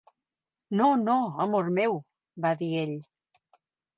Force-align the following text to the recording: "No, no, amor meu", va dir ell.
"No, 0.79 0.85
no, 1.01 1.17
amor 1.43 1.69
meu", 1.77 1.93
va 2.47 2.53
dir 2.63 2.71
ell. 2.87 2.97